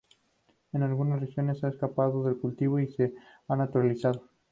En 0.73 0.81
algunas 0.81 1.19
regiones 1.19 1.63
ha 1.63 1.67
escapado 1.67 2.23
de 2.23 2.33
cultivo 2.35 2.79
y 2.79 2.87
se 2.87 3.13
ha 3.47 3.55
naturalizado. 3.55 4.29